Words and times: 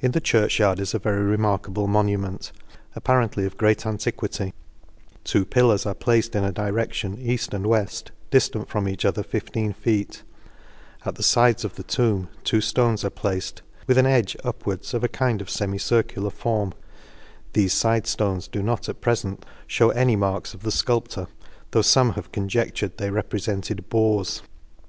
In 0.00 0.10
the 0.10 0.20
church 0.20 0.58
yard 0.58 0.80
is 0.80 0.94
a 0.94 0.98
very 0.98 1.22
remarka 1.22 1.72
ble 1.72 1.86
monument, 1.86 2.50
apparently 2.96 3.46
of 3.46 3.56
great 3.56 3.86
anti 3.86 4.10
quity;— 4.10 4.52
two 5.32 5.44
pillars 5.44 5.86
are 5.86 5.94
placed 5.94 6.34
in 6.34 6.42
a 6.42 6.52
direc 6.52 6.92
tion, 6.92 7.16
eaft 7.18 7.54
and 7.54 7.64
weft, 7.68 8.10
diftant 8.32 8.66
from 8.66 8.88
each 8.88 9.04
other 9.04 9.22
fifteen 9.22 9.72
feet;— 9.72 10.24
at 11.04 11.14
the 11.14 11.22
fides 11.22 11.64
of 11.64 11.76
the 11.76 11.84
tomb 11.84 12.30
two 12.42 12.58
ftones 12.58 13.04
are 13.04 13.10
placed, 13.10 13.62
with 13.86 13.96
an 13.96 14.06
edge 14.06 14.36
upwards, 14.42 14.92
of 14.92 15.04
a 15.04 15.08
kind 15.08 15.40
of 15.40 15.46
femicircular 15.46 16.32
form:— 16.32 16.74
Thefe 17.54 17.80
fide 17.80 18.06
ftones 18.06 18.50
do 18.50 18.60
not, 18.60 18.88
at 18.88 19.00
prefent, 19.00 19.44
£hew 19.68 19.94
any 19.94 20.16
marks 20.16 20.52
of 20.54 20.64
the 20.64 20.70
fculptor, 20.70 21.28
tho' 21.70 21.78
fome 21.80 22.14
have 22.16 22.32
conjectured 22.32 22.96
they 22.98 23.08
reprefented 23.10 23.88
boars. 23.88 24.42